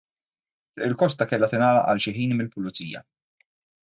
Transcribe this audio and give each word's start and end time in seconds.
Triq 0.77 0.85
il-Kosta 0.93 1.27
kellha 1.33 1.49
tingħalaq 1.53 1.85
għal 1.91 2.01
xi 2.05 2.13
ħin 2.15 2.33
mill-Pulizija. 2.39 3.03